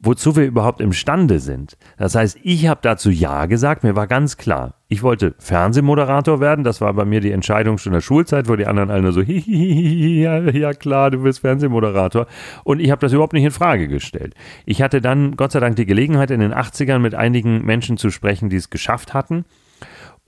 wozu 0.00 0.36
wir 0.36 0.44
überhaupt 0.46 0.80
imstande 0.80 1.40
sind. 1.40 1.76
Das 1.96 2.14
heißt, 2.14 2.38
ich 2.42 2.68
habe 2.68 2.80
dazu 2.82 3.10
Ja 3.10 3.46
gesagt, 3.46 3.82
mir 3.82 3.96
war 3.96 4.06
ganz 4.06 4.36
klar, 4.36 4.74
ich 4.88 5.02
wollte 5.02 5.34
Fernsehmoderator 5.38 6.40
werden, 6.40 6.64
das 6.64 6.80
war 6.80 6.94
bei 6.94 7.04
mir 7.04 7.20
die 7.20 7.32
Entscheidung 7.32 7.78
schon 7.78 7.92
in 7.92 7.94
der 7.94 8.00
Schulzeit, 8.00 8.48
wo 8.48 8.56
die 8.56 8.66
anderen 8.66 8.90
alle 8.90 9.12
so, 9.12 9.20
ja, 9.22 10.40
ja 10.40 10.72
klar, 10.72 11.10
du 11.10 11.22
bist 11.22 11.40
Fernsehmoderator. 11.40 12.26
Und 12.64 12.80
ich 12.80 12.90
habe 12.90 13.00
das 13.00 13.12
überhaupt 13.12 13.32
nicht 13.32 13.44
in 13.44 13.50
Frage 13.50 13.88
gestellt. 13.88 14.34
Ich 14.66 14.82
hatte 14.82 15.00
dann 15.00 15.36
Gott 15.36 15.52
sei 15.52 15.60
Dank 15.60 15.76
die 15.76 15.86
Gelegenheit, 15.86 16.30
in 16.30 16.40
den 16.40 16.54
80ern 16.54 17.00
mit 17.00 17.14
einigen 17.14 17.64
Menschen 17.64 17.96
zu 17.96 18.10
sprechen, 18.10 18.50
die 18.50 18.56
es 18.56 18.70
geschafft 18.70 19.14
hatten 19.14 19.44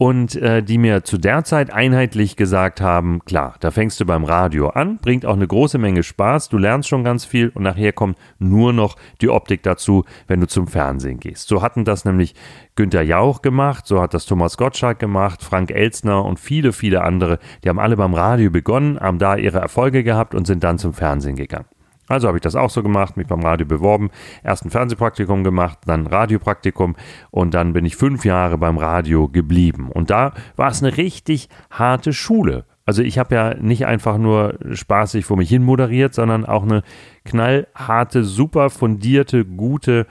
und 0.01 0.35
äh, 0.37 0.63
die 0.63 0.79
mir 0.79 1.05
zu 1.05 1.19
der 1.19 1.45
Zeit 1.45 1.71
einheitlich 1.71 2.37
gesagt 2.37 2.81
haben, 2.81 3.21
klar, 3.27 3.57
da 3.61 3.71
fängst 3.71 4.01
du 4.01 4.07
beim 4.07 4.25
Radio 4.25 4.71
an, 4.71 4.97
bringt 4.97 5.27
auch 5.27 5.35
eine 5.35 5.47
große 5.47 5.77
Menge 5.77 6.03
Spaß, 6.03 6.49
du 6.49 6.57
lernst 6.57 6.89
schon 6.89 7.05
ganz 7.05 7.27
viel 7.27 7.51
und 7.51 7.65
nachher 7.65 7.93
kommt 7.93 8.17
nur 8.39 8.73
noch 8.73 8.97
die 9.21 9.29
Optik 9.29 9.63
dazu, 9.63 10.07
wenn 10.27 10.41
du 10.41 10.47
zum 10.47 10.69
Fernsehen 10.69 11.21
gehst. 11.21 11.49
So 11.49 11.61
hatten 11.61 11.85
das 11.85 12.07
nämlich 12.07 12.35
Günter 12.77 13.03
Jauch 13.03 13.43
gemacht, 13.43 13.87
so 13.87 14.01
hat 14.01 14.15
das 14.15 14.25
Thomas 14.25 14.57
Gottschalk 14.57 14.99
gemacht, 14.99 15.43
Frank 15.43 15.71
Elstner 15.71 16.25
und 16.25 16.41
viele, 16.41 16.73
viele 16.73 17.03
andere. 17.03 17.39
Die 17.63 17.69
haben 17.69 17.79
alle 17.79 17.99
beim 17.99 18.15
Radio 18.15 18.51
begonnen, 18.51 18.99
haben 18.99 19.19
da 19.19 19.37
ihre 19.37 19.59
Erfolge 19.59 20.03
gehabt 20.03 20.35
und 20.35 20.47
sind 20.47 20.65
dann 20.65 20.79
zum 20.79 20.95
Fernsehen 20.95 21.37
gegangen. 21.37 21.67
Also 22.11 22.27
habe 22.27 22.39
ich 22.39 22.43
das 22.43 22.57
auch 22.57 22.71
so 22.71 22.83
gemacht, 22.83 23.17
mich 23.17 23.29
beim 23.29 23.41
Radio 23.41 23.65
beworben, 23.65 24.11
erst 24.43 24.65
ein 24.65 24.71
Fernsehpraktikum 24.71 25.45
gemacht, 25.45 25.79
dann 25.87 26.09
Radiopraktikum 26.09 26.97
und 27.31 27.55
dann 27.55 27.73
bin 27.73 27.85
ich 27.85 27.95
fünf 27.95 28.25
Jahre 28.25 28.59
beim 28.59 28.79
Radio 28.79 29.29
geblieben. 29.29 29.93
Und 29.93 30.11
da 30.11 30.35
war 30.57 30.73
es 30.73 30.83
eine 30.83 30.97
richtig 30.97 31.49
harte 31.71 32.13
Schule. 32.13 32.65
Also 32.85 33.03
ich 33.03 33.17
habe 33.21 33.37
ja 33.37 33.55
nicht 33.55 33.87
einfach 33.87 34.19
nur 34.19 34.59
spaßig 34.73 35.25
vor 35.25 35.37
mich 35.37 35.49
hin 35.49 35.63
moderiert, 35.63 36.13
sondern 36.13 36.45
auch 36.45 36.65
eine 36.65 36.83
knallharte, 37.25 38.25
super 38.25 38.71
fundierte, 38.71 39.45
gute, 39.45 40.09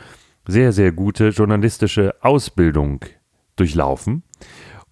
sehr, 0.47 0.71
sehr 0.71 0.93
gute 0.93 1.29
journalistische 1.29 2.15
Ausbildung 2.21 3.03
durchlaufen. 3.57 4.23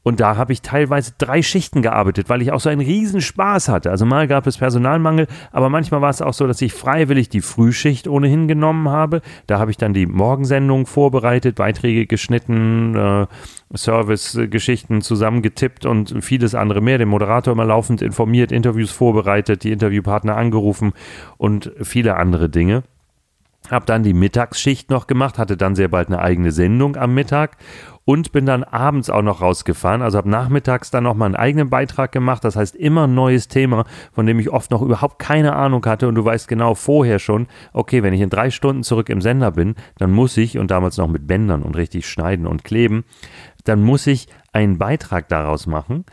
Und 0.08 0.22
da 0.22 0.38
habe 0.38 0.54
ich 0.54 0.62
teilweise 0.62 1.12
drei 1.18 1.42
Schichten 1.42 1.82
gearbeitet, 1.82 2.30
weil 2.30 2.42
ich 2.42 2.54
auch 2.54 2.62
so 2.62 2.70
einen 2.70 2.80
riesen 2.80 3.20
Spaß 3.20 3.68
hatte. 3.68 3.92
Also 3.92 4.06
mal 4.06 4.26
gab 4.26 4.48
es 4.48 4.58
Personalmangel, 4.58 5.28
aber 5.52 5.68
manchmal 5.68 6.00
war 6.00 6.10
es 6.10 6.22
auch 6.22 6.34
so, 6.34 6.48
dass 6.48 6.62
ich 6.62 6.72
freiwillig 6.72 7.28
die 7.28 7.42
Frühschicht 7.42 8.08
ohnehin 8.08 8.48
genommen 8.48 8.88
habe. 8.88 9.22
Da 9.48 9.60
habe 9.60 9.70
ich 9.70 9.76
dann 9.76 9.94
die 9.94 10.06
Morgensendung 10.06 10.86
vorbereitet, 10.86 11.58
Beiträge 11.58 12.08
geschnitten, 12.08 12.96
äh, 12.96 13.28
Service-Geschichten 13.76 15.02
zusammengetippt 15.02 15.86
und 15.86 16.24
vieles 16.24 16.56
andere 16.56 16.80
mehr. 16.80 17.00
Den 17.00 17.10
Moderator 17.10 17.52
immer 17.52 17.66
laufend 17.66 18.02
informiert, 18.02 18.54
Interviews 18.54 18.92
vorbereitet, 18.92 19.66
die 19.66 19.74
Interviewpartner 19.74 20.38
angerufen 20.38 20.94
und 21.38 21.74
viele 21.82 22.16
andere 22.16 22.48
Dinge. 22.48 22.84
Hab 23.70 23.86
dann 23.86 24.04
die 24.04 24.14
Mittagsschicht 24.14 24.90
noch 24.90 25.08
gemacht, 25.08 25.38
hatte 25.38 25.58
dann 25.58 25.76
sehr 25.76 25.90
bald 25.90 26.08
eine 26.08 26.20
eigene 26.20 26.52
Sendung 26.52 26.96
am 26.96 27.14
Mittag 27.14 27.58
und 28.06 28.32
bin 28.32 28.46
dann 28.46 28.64
abends 28.64 29.10
auch 29.10 29.22
noch 29.22 29.42
rausgefahren. 29.42 30.02
Also 30.02 30.18
habe 30.18 30.30
nachmittags 30.30 30.90
dann 30.90 31.04
noch 31.04 31.16
mal 31.16 31.26
einen 31.26 31.36
eigenen 31.36 31.70
Beitrag 31.70 32.14
gemacht. 32.14 32.46
Das 32.46 32.56
heißt 32.56 32.74
immer 32.76 33.06
ein 33.06 33.14
neues 33.14 33.50
Thema, 33.50 33.84
von 34.14 34.26
dem 34.26 34.40
ich 34.40 34.50
oft 34.50 34.72
noch 34.72 34.82
überhaupt 34.82 35.20
keine 35.20 35.58
Ahnung 35.58 35.86
hatte. 35.86 36.08
Und 36.08 36.16
du 36.16 36.24
weißt 36.24 36.48
genau 36.48 36.74
vorher 36.74 37.20
schon, 37.20 37.48
okay, 37.74 38.04
wenn 38.04 38.14
ich 38.14 38.22
in 38.22 38.30
drei 38.30 38.50
Stunden 38.50 38.84
zurück 38.84 39.10
im 39.10 39.20
Sender 39.20 39.52
bin, 39.52 39.76
dann 39.98 40.12
muss 40.14 40.38
ich, 40.38 40.58
und 40.58 40.72
damals 40.72 40.96
noch 40.96 41.10
mit 41.10 41.28
Bändern 41.28 41.64
und 41.64 41.76
richtig 41.76 42.08
schneiden 42.08 42.48
und 42.48 42.64
kleben, 42.64 43.04
dann 43.66 43.84
muss 43.84 44.08
ich 44.08 44.30
einen 44.54 44.78
Beitrag 44.78 45.28
daraus 45.28 45.68
machen, 45.68 46.06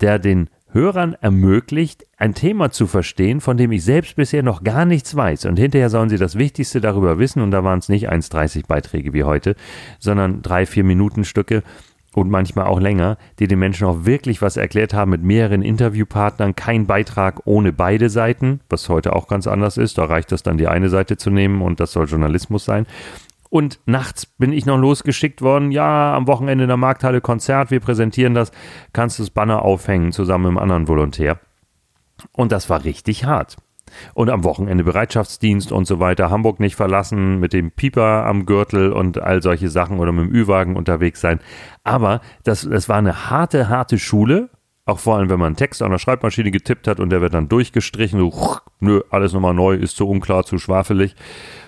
der 0.00 0.18
den 0.18 0.48
Hörern 0.70 1.14
ermöglicht, 1.20 2.07
ein 2.18 2.34
Thema 2.34 2.70
zu 2.70 2.86
verstehen, 2.86 3.40
von 3.40 3.56
dem 3.56 3.70
ich 3.70 3.84
selbst 3.84 4.16
bisher 4.16 4.42
noch 4.42 4.64
gar 4.64 4.84
nichts 4.84 5.14
weiß. 5.14 5.46
Und 5.46 5.58
hinterher 5.58 5.88
sollen 5.88 6.08
sie 6.08 6.18
das 6.18 6.36
Wichtigste 6.36 6.80
darüber 6.80 7.18
wissen. 7.18 7.40
Und 7.40 7.52
da 7.52 7.62
waren 7.62 7.78
es 7.78 7.88
nicht 7.88 8.10
1,30 8.10 8.66
Beiträge 8.66 9.12
wie 9.12 9.22
heute, 9.22 9.54
sondern 10.00 10.42
drei, 10.42 10.66
vier 10.66 10.82
Minuten 10.82 11.24
Stücke 11.24 11.62
und 12.14 12.28
manchmal 12.28 12.66
auch 12.66 12.80
länger, 12.80 13.18
die 13.38 13.46
den 13.46 13.60
Menschen 13.60 13.86
auch 13.86 14.04
wirklich 14.04 14.42
was 14.42 14.56
erklärt 14.56 14.94
haben 14.94 15.12
mit 15.12 15.22
mehreren 15.22 15.62
Interviewpartnern. 15.62 16.56
Kein 16.56 16.86
Beitrag 16.86 17.42
ohne 17.44 17.72
beide 17.72 18.10
Seiten, 18.10 18.60
was 18.68 18.88
heute 18.88 19.14
auch 19.14 19.28
ganz 19.28 19.46
anders 19.46 19.76
ist. 19.76 19.98
Da 19.98 20.04
reicht 20.04 20.32
es 20.32 20.42
dann, 20.42 20.58
die 20.58 20.66
eine 20.66 20.88
Seite 20.88 21.16
zu 21.16 21.30
nehmen 21.30 21.62
und 21.62 21.78
das 21.78 21.92
soll 21.92 22.06
Journalismus 22.06 22.64
sein. 22.64 22.86
Und 23.50 23.78
nachts 23.86 24.26
bin 24.26 24.52
ich 24.52 24.66
noch 24.66 24.76
losgeschickt 24.76 25.40
worden. 25.40 25.70
Ja, 25.70 26.14
am 26.14 26.26
Wochenende 26.26 26.64
in 26.64 26.68
der 26.68 26.76
Markthalle 26.76 27.20
Konzert. 27.20 27.70
Wir 27.70 27.80
präsentieren 27.80 28.34
das. 28.34 28.50
Kannst 28.92 29.18
du 29.18 29.22
das 29.22 29.30
Banner 29.30 29.62
aufhängen 29.62 30.12
zusammen 30.12 30.44
mit 30.44 30.50
einem 30.50 30.58
anderen 30.58 30.88
Volontär. 30.88 31.38
Und 32.32 32.52
das 32.52 32.70
war 32.70 32.84
richtig 32.84 33.24
hart. 33.24 33.56
Und 34.14 34.30
am 34.30 34.44
Wochenende 34.44 34.84
Bereitschaftsdienst 34.84 35.72
und 35.72 35.86
so 35.86 35.98
weiter. 35.98 36.30
Hamburg 36.30 36.60
nicht 36.60 36.76
verlassen, 36.76 37.40
mit 37.40 37.52
dem 37.52 37.70
Pieper 37.70 38.26
am 38.26 38.46
Gürtel 38.46 38.92
und 38.92 39.20
all 39.20 39.42
solche 39.42 39.70
Sachen 39.70 39.98
oder 39.98 40.12
mit 40.12 40.26
dem 40.26 40.34
Ü-Wagen 40.34 40.76
unterwegs 40.76 41.20
sein. 41.20 41.40
Aber 41.84 42.20
das, 42.44 42.68
das 42.68 42.88
war 42.88 42.96
eine 42.96 43.30
harte, 43.30 43.68
harte 43.68 43.98
Schule. 43.98 44.50
Auch 44.84 44.98
vor 44.98 45.16
allem, 45.16 45.28
wenn 45.28 45.38
man 45.38 45.48
einen 45.48 45.56
Text 45.56 45.82
an 45.82 45.90
der 45.90 45.98
Schreibmaschine 45.98 46.50
getippt 46.50 46.88
hat 46.88 47.00
und 47.00 47.10
der 47.10 47.20
wird 47.20 47.34
dann 47.34 47.48
durchgestrichen. 47.48 48.18
So, 48.18 48.56
nö, 48.80 49.02
alles 49.10 49.32
nochmal 49.32 49.54
neu, 49.54 49.74
ist 49.74 49.96
zu 49.96 50.08
unklar, 50.08 50.44
zu 50.44 50.58
schwafelig 50.58 51.14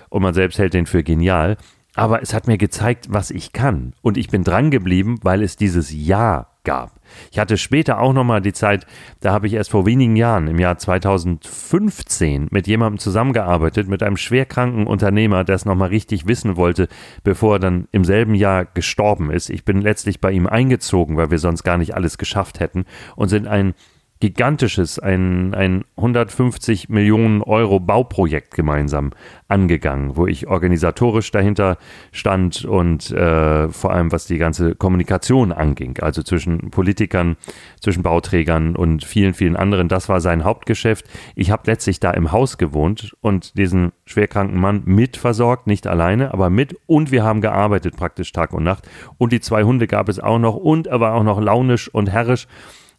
und 0.09 0.21
man 0.21 0.33
selbst 0.33 0.59
hält 0.59 0.73
den 0.73 0.85
für 0.85 1.03
genial. 1.03 1.57
Aber 1.95 2.21
es 2.21 2.33
hat 2.33 2.47
mir 2.47 2.57
gezeigt, 2.57 3.07
was 3.09 3.31
ich 3.31 3.51
kann. 3.51 3.93
Und 4.01 4.17
ich 4.17 4.29
bin 4.29 4.43
dran 4.43 4.71
geblieben, 4.71 5.19
weil 5.23 5.43
es 5.43 5.57
dieses 5.57 5.91
Ja 5.91 6.47
gab. 6.63 6.99
Ich 7.31 7.39
hatte 7.39 7.57
später 7.57 7.99
auch 7.99 8.13
nochmal 8.13 8.41
die 8.41 8.53
Zeit, 8.53 8.85
da 9.19 9.33
habe 9.33 9.47
ich 9.47 9.53
erst 9.53 9.71
vor 9.71 9.85
wenigen 9.85 10.15
Jahren, 10.15 10.47
im 10.47 10.59
Jahr 10.59 10.77
2015, 10.77 12.47
mit 12.51 12.67
jemandem 12.67 12.99
zusammengearbeitet, 12.99 13.87
mit 13.87 14.03
einem 14.03 14.15
schwerkranken 14.15 14.87
Unternehmer, 14.87 15.43
der 15.43 15.55
es 15.55 15.65
nochmal 15.65 15.89
richtig 15.89 16.27
wissen 16.27 16.55
wollte, 16.55 16.87
bevor 17.23 17.55
er 17.55 17.59
dann 17.59 17.87
im 17.91 18.05
selben 18.05 18.35
Jahr 18.35 18.65
gestorben 18.65 19.31
ist. 19.31 19.49
Ich 19.49 19.65
bin 19.65 19.81
letztlich 19.81 20.21
bei 20.21 20.31
ihm 20.31 20.47
eingezogen, 20.47 21.17
weil 21.17 21.31
wir 21.31 21.39
sonst 21.39 21.63
gar 21.63 21.77
nicht 21.77 21.95
alles 21.95 22.17
geschafft 22.17 22.59
hätten 22.59 22.85
und 23.15 23.29
sind 23.29 23.47
ein 23.47 23.73
gigantisches, 24.21 24.99
ein, 24.99 25.53
ein 25.53 25.83
150 25.97 26.87
Millionen 26.89 27.41
Euro 27.41 27.79
Bauprojekt 27.79 28.53
gemeinsam 28.53 29.11
angegangen, 29.49 30.15
wo 30.15 30.27
ich 30.27 30.47
organisatorisch 30.47 31.31
dahinter 31.31 31.77
stand 32.13 32.63
und 32.63 33.11
äh, 33.11 33.67
vor 33.69 33.91
allem 33.91 34.11
was 34.11 34.25
die 34.25 34.37
ganze 34.37 34.75
Kommunikation 34.75 35.51
anging, 35.51 35.97
also 35.99 36.23
zwischen 36.23 36.71
Politikern, 36.71 37.35
zwischen 37.81 38.03
Bauträgern 38.03 38.75
und 38.75 39.03
vielen, 39.03 39.33
vielen 39.33 39.57
anderen. 39.57 39.89
Das 39.89 40.07
war 40.07 40.21
sein 40.21 40.45
Hauptgeschäft. 40.45 41.05
Ich 41.35 41.51
habe 41.51 41.63
letztlich 41.65 41.99
da 41.99 42.11
im 42.11 42.31
Haus 42.31 42.57
gewohnt 42.57 43.13
und 43.21 43.57
diesen 43.57 43.91
schwerkranken 44.05 44.59
Mann 44.59 44.83
mit 44.85 45.17
versorgt, 45.17 45.67
nicht 45.67 45.87
alleine, 45.87 46.33
aber 46.33 46.49
mit 46.49 46.77
und 46.85 47.11
wir 47.11 47.23
haben 47.23 47.41
gearbeitet 47.41 47.97
praktisch 47.97 48.31
Tag 48.31 48.53
und 48.53 48.63
Nacht 48.63 48.87
und 49.17 49.33
die 49.33 49.41
zwei 49.41 49.63
Hunde 49.63 49.87
gab 49.87 50.07
es 50.07 50.19
auch 50.19 50.39
noch 50.39 50.55
und 50.55 50.87
er 50.87 50.99
war 50.99 51.15
auch 51.15 51.23
noch 51.23 51.41
launisch 51.41 51.89
und 51.89 52.09
herrisch 52.09 52.47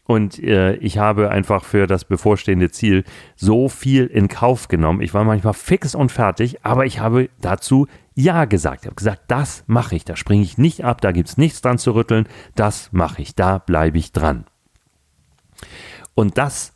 und 0.05 0.43
äh, 0.43 0.75
ich 0.77 0.99
habe 0.99 1.31
einfach 1.31 1.65
für 1.65 1.87
das 1.87 2.05
bevorstehende 2.05 2.71
Ziel 2.71 3.05
so 3.37 3.69
viel 3.69 4.07
in 4.07 4.29
Kauf 4.29 4.69
genommen. 4.69 5.01
Ich 5.01 5.15
war 5.15 5.25
manchmal 5.25 5.55
fix 5.55 5.95
und 5.95 6.11
fertig, 6.11 6.65
aber 6.65 6.87
ich 6.87 6.99
habe 6.99 7.31
dazu 7.41 7.87
Ja 8.15 8.45
gesagt. 8.45 8.83
Ich 8.83 8.87
habe 8.87 8.97
gesagt, 8.97 9.23
das 9.29 9.63
mache 9.67 9.95
ich. 9.95 10.05
Da 10.05 10.17
springe 10.17 10.43
ich 10.43 10.59
nicht 10.59 10.85
ab, 10.85 11.01
da 11.01 11.13
gibt 11.13 11.29
es 11.29 11.39
nichts 11.39 11.63
dran 11.63 11.79
zu 11.79 11.95
rütteln. 11.95 12.27
Das 12.57 12.93
mache 12.93 13.23
ich, 13.23 13.35
da 13.37 13.59
bleibe 13.59 13.99
ich 13.99 14.13
dran. 14.13 14.45
Und 16.15 16.37
das 16.37 16.75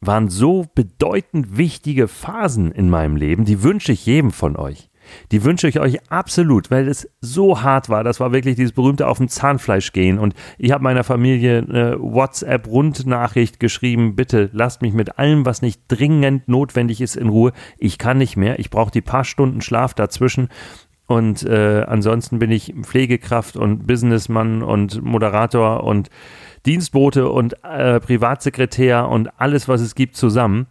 waren 0.00 0.28
so 0.28 0.66
bedeutend 0.74 1.56
wichtige 1.56 2.08
Phasen 2.08 2.72
in 2.72 2.90
meinem 2.90 3.16
Leben, 3.16 3.44
die 3.44 3.62
wünsche 3.62 3.92
ich 3.92 4.06
jedem 4.06 4.32
von 4.32 4.56
euch. 4.56 4.89
Die 5.32 5.44
wünsche 5.44 5.68
ich 5.68 5.80
euch 5.80 6.10
absolut, 6.10 6.70
weil 6.70 6.88
es 6.88 7.08
so 7.20 7.62
hart 7.62 7.88
war. 7.88 8.04
Das 8.04 8.20
war 8.20 8.32
wirklich 8.32 8.56
dieses 8.56 8.72
berühmte 8.72 9.06
auf 9.06 9.18
dem 9.18 9.28
Zahnfleisch 9.28 9.92
gehen. 9.92 10.18
Und 10.18 10.34
ich 10.58 10.72
habe 10.72 10.82
meiner 10.84 11.04
Familie 11.04 11.64
eine 11.68 11.96
WhatsApp-Rundnachricht 12.00 13.60
geschrieben, 13.60 14.16
bitte 14.16 14.50
lasst 14.52 14.82
mich 14.82 14.94
mit 14.94 15.18
allem, 15.18 15.46
was 15.46 15.62
nicht 15.62 15.82
dringend 15.88 16.48
notwendig 16.48 17.00
ist, 17.00 17.16
in 17.16 17.28
Ruhe. 17.28 17.52
Ich 17.78 17.98
kann 17.98 18.18
nicht 18.18 18.36
mehr. 18.36 18.58
Ich 18.58 18.70
brauche 18.70 18.90
die 18.90 19.00
paar 19.00 19.24
Stunden 19.24 19.60
Schlaf 19.60 19.94
dazwischen. 19.94 20.48
Und 21.06 21.42
äh, 21.42 21.84
ansonsten 21.88 22.38
bin 22.38 22.52
ich 22.52 22.72
Pflegekraft 22.82 23.56
und 23.56 23.84
Businessmann 23.84 24.62
und 24.62 25.02
Moderator 25.02 25.82
und 25.82 26.08
Dienstbote 26.66 27.28
und 27.28 27.56
äh, 27.64 27.98
Privatsekretär 27.98 29.08
und 29.08 29.28
alles, 29.40 29.66
was 29.66 29.80
es 29.80 29.96
gibt, 29.96 30.16
zusammen. 30.16 30.68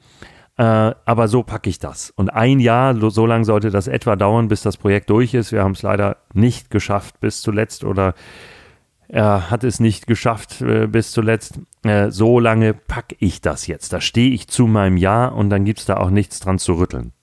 Äh, 0.60 0.94
aber 1.06 1.30
so 1.30 1.42
packe 1.44 1.70
ich 1.70 1.80
das. 1.80 2.10
Und 2.10 2.32
ein 2.32 2.60
Jahr, 2.60 2.94
so 3.12 3.26
lange 3.26 3.46
sollte 3.46 3.70
das 3.70 3.88
etwa 3.88 4.18
dauern, 4.18 4.50
bis 4.50 4.62
das 4.62 4.76
Projekt 4.76 5.10
durch 5.10 5.34
ist. 5.34 5.54
Wir 5.54 5.64
haben 5.64 5.72
es 5.72 5.84
leider 5.84 6.18
nicht 6.34 6.70
geschafft 6.70 7.22
bis 7.22 7.42
zuletzt 7.42 7.86
oder 7.86 8.14
er 9.08 9.50
hat 9.50 9.64
es 9.64 9.80
nicht 9.80 10.06
geschafft 10.06 10.62
äh, 10.62 10.88
bis 10.88 11.14
zuletzt. 11.14 11.62
Äh, 11.84 12.12
so 12.12 12.42
lange 12.42 12.74
packe 12.74 13.16
ich 13.20 13.40
das 13.40 13.68
jetzt. 13.68 13.94
Da 13.94 14.02
stehe 14.02 14.32
ich 14.32 14.50
zu 14.50 14.68
meinem 14.68 14.98
Ja 14.98 15.30
und 15.30 15.50
dann 15.50 15.64
gibt 15.64 15.80
es 15.80 15.86
da 15.86 15.96
auch 15.96 16.10
nichts 16.10 16.42
dran 16.42 16.60
zu 16.60 16.74
rütteln. 16.74 17.14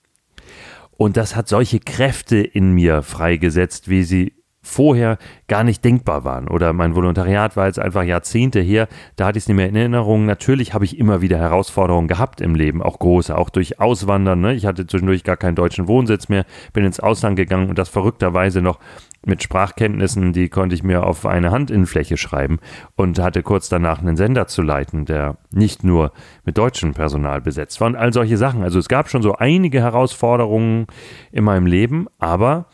Und 0.97 1.19
das 1.19 1.37
hat 1.37 1.47
solche 1.47 1.79
Kräfte 1.79 2.39
in 2.39 2.73
mir 2.73 3.03
freigesetzt, 3.03 3.91
wie 3.91 4.03
sie 4.03 4.33
vorher 4.67 5.19
gar 5.49 5.65
nicht 5.65 5.85
denkbar 5.85 6.25
waren. 6.25 6.49
Oder 6.49 6.73
mein 6.73 6.95
Volontariat 6.95 7.57
war 7.57 7.67
jetzt 7.67 7.79
einfach 7.79 8.03
Jahrzehnte 8.03 8.61
her, 8.61 8.89
da 9.15 9.27
hatte 9.27 9.39
ich 9.39 9.45
es 9.45 9.49
nicht 9.49 9.57
mehr 9.57 9.69
in 9.69 9.77
Erinnerung. 9.77 10.27
Natürlich 10.27 10.75
habe 10.75 10.85
ich 10.85 10.99
immer 10.99 11.21
wieder 11.21 11.39
Herausforderungen 11.39 12.09
gehabt 12.09 12.41
im 12.41 12.55
Leben, 12.55 12.83
auch 12.83 12.99
große, 12.99 13.37
auch 13.37 13.49
durch 13.49 13.81
Auswandern. 13.81 14.41
Ne? 14.41 14.55
Ich 14.55 14.67
hatte 14.67 14.87
zwischendurch 14.87 15.25
gar 15.25 15.37
keinen 15.37 15.55
deutschen 15.55 15.89
Wohnsitz 15.89 16.29
mehr, 16.29 16.45
bin 16.73 16.85
ins 16.85 17.01
Ausland 17.01 17.37
gegangen 17.37 17.69
und 17.69 17.79
das 17.79 17.89
verrückterweise 17.89 18.61
noch 18.61 18.81
mit 19.25 19.43
Sprachkenntnissen, 19.43 20.33
die 20.33 20.49
konnte 20.49 20.75
ich 20.75 20.83
mir 20.83 21.05
auf 21.05 21.27
eine 21.27 21.51
Handinnenfläche 21.51 22.17
schreiben 22.17 22.61
und 22.95 23.19
hatte 23.19 23.43
kurz 23.43 23.69
danach 23.69 24.01
einen 24.01 24.17
Sender 24.17 24.47
zu 24.47 24.63
leiten, 24.63 25.05
der 25.05 25.37
nicht 25.51 25.83
nur 25.85 26.13
mit 26.45 26.57
deutschem 26.59 26.95
Personal 26.95 27.41
besetzt 27.41 27.81
war 27.81 27.89
und 27.89 27.97
all 27.97 28.13
solche 28.13 28.37
Sachen. 28.37 28.63
Also 28.63 28.79
es 28.79 28.89
gab 28.89 29.09
schon 29.09 29.23
so 29.23 29.35
einige 29.35 29.81
Herausforderungen 29.81 30.87
in 31.33 31.45
meinem 31.45 31.67
Leben, 31.67 32.07
aber 32.19 32.67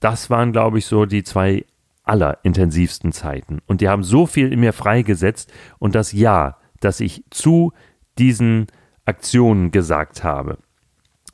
das 0.00 0.30
waren, 0.30 0.52
glaube 0.52 0.78
ich, 0.78 0.86
so 0.86 1.06
die 1.06 1.22
zwei 1.22 1.64
allerintensivsten 2.04 3.12
Zeiten. 3.12 3.60
Und 3.66 3.80
die 3.80 3.88
haben 3.88 4.02
so 4.02 4.26
viel 4.26 4.52
in 4.52 4.60
mir 4.60 4.72
freigesetzt 4.72 5.52
und 5.78 5.94
das 5.94 6.12
Ja, 6.12 6.56
das 6.80 7.00
ich 7.00 7.24
zu 7.30 7.72
diesen 8.18 8.66
Aktionen 9.04 9.70
gesagt 9.70 10.24
habe, 10.24 10.58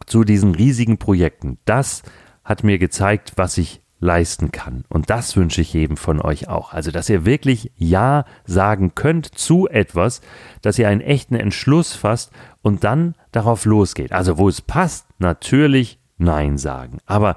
zu 0.07 0.25
diesen 0.25 0.55
riesigen 0.55 0.99
Projekten, 0.99 1.59
das 1.65 2.03
hat 2.45 2.63
mir 2.65 2.79
gezeigt, 2.79 3.33
was 3.37 3.59
ich 3.59 3.81
leisten 3.99 4.53
kann. 4.53 4.85
Und 4.89 5.09
das 5.11 5.37
wünsche 5.37 5.63
ich 5.63 5.73
jedem 5.73 5.97
von 5.97 6.21
euch 6.21 6.49
auch. 6.49 6.73
Also, 6.73 6.91
dass 6.91 7.09
ihr 7.09 7.25
wirklich 7.25 7.73
Ja 7.77 8.25
sagen 8.45 8.95
könnt 8.95 9.27
zu 9.39 9.69
etwas, 9.69 10.21
dass 10.63 10.79
ihr 10.79 10.89
einen 10.89 11.01
echten 11.01 11.35
Entschluss 11.35 11.95
fasst 11.95 12.31
und 12.63 12.85
dann 12.85 13.15
darauf 13.33 13.65
losgeht. 13.65 14.13
Also, 14.13 14.39
wo 14.39 14.49
es 14.49 14.61
passt, 14.61 15.07
natürlich 15.19 15.99
Nein 16.19 16.59
sagen. 16.59 16.99
Aber 17.07 17.37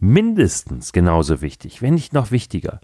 mindestens 0.00 0.92
genauso 0.92 1.40
wichtig, 1.42 1.82
wenn 1.82 1.94
nicht 1.94 2.12
noch 2.12 2.30
wichtiger, 2.30 2.80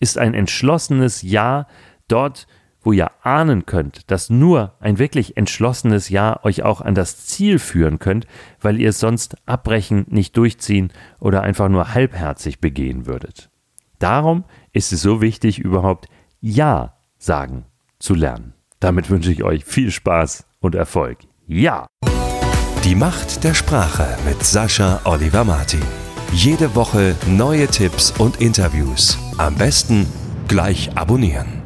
ist 0.00 0.18
ein 0.18 0.34
entschlossenes 0.34 1.22
Ja 1.22 1.66
dort, 2.08 2.46
wo 2.82 2.92
ihr 2.92 3.10
ahnen 3.22 3.66
könnt, 3.66 4.10
dass 4.10 4.30
nur 4.30 4.74
ein 4.78 4.98
wirklich 4.98 5.36
entschlossenes 5.36 6.10
Ja 6.10 6.44
euch 6.44 6.62
auch 6.62 6.80
an 6.80 6.94
das 6.94 7.26
Ziel 7.26 7.58
führen 7.58 7.98
könnt, 7.98 8.26
weil 8.60 8.80
ihr 8.80 8.90
es 8.90 9.00
sonst 9.00 9.36
abbrechen, 9.46 10.06
nicht 10.08 10.36
durchziehen 10.36 10.92
oder 11.18 11.42
einfach 11.42 11.68
nur 11.68 11.94
halbherzig 11.94 12.60
begehen 12.60 13.06
würdet. 13.06 13.50
Darum 13.98 14.44
ist 14.72 14.92
es 14.92 15.00
so 15.00 15.20
wichtig, 15.20 15.58
überhaupt 15.58 16.08
Ja 16.40 16.96
sagen 17.18 17.64
zu 17.98 18.14
lernen. 18.14 18.52
Damit 18.80 19.08
wünsche 19.08 19.32
ich 19.32 19.42
euch 19.42 19.64
viel 19.64 19.90
Spaß 19.90 20.46
und 20.60 20.74
Erfolg. 20.74 21.18
Ja! 21.46 21.86
Die 22.84 22.94
Macht 22.94 23.44
der 23.44 23.54
Sprache 23.54 24.18
mit 24.26 24.42
Sascha 24.44 25.00
Oliver 25.04 25.44
Martin. 25.44 26.03
Jede 26.34 26.74
Woche 26.74 27.14
neue 27.28 27.68
Tipps 27.68 28.12
und 28.18 28.40
Interviews. 28.40 29.16
Am 29.38 29.54
besten 29.54 30.04
gleich 30.48 30.90
abonnieren. 30.96 31.63